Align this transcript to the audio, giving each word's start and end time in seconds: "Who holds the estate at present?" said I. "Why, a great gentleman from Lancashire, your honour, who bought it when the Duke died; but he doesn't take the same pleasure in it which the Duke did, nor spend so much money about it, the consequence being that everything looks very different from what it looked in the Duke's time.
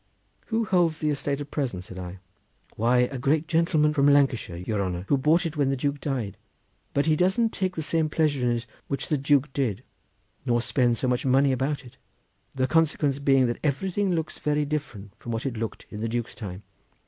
"Who 0.47 0.65
holds 0.65 0.97
the 0.97 1.11
estate 1.11 1.41
at 1.41 1.51
present?" 1.51 1.83
said 1.83 1.99
I. 1.99 2.17
"Why, 2.75 3.01
a 3.01 3.19
great 3.19 3.47
gentleman 3.47 3.93
from 3.93 4.07
Lancashire, 4.07 4.55
your 4.57 4.83
honour, 4.83 5.05
who 5.09 5.15
bought 5.15 5.45
it 5.45 5.55
when 5.57 5.69
the 5.69 5.77
Duke 5.77 5.99
died; 6.01 6.37
but 6.95 7.05
he 7.05 7.15
doesn't 7.15 7.53
take 7.53 7.75
the 7.75 7.83
same 7.83 8.09
pleasure 8.09 8.41
in 8.49 8.57
it 8.57 8.65
which 8.87 9.09
the 9.09 9.17
Duke 9.19 9.53
did, 9.53 9.83
nor 10.43 10.59
spend 10.59 10.97
so 10.97 11.07
much 11.07 11.23
money 11.23 11.51
about 11.51 11.85
it, 11.85 11.97
the 12.55 12.65
consequence 12.65 13.19
being 13.19 13.45
that 13.45 13.59
everything 13.63 14.15
looks 14.15 14.39
very 14.39 14.65
different 14.65 15.13
from 15.19 15.31
what 15.33 15.45
it 15.45 15.55
looked 15.55 15.85
in 15.91 15.99
the 16.01 16.09
Duke's 16.09 16.33
time. 16.33 16.63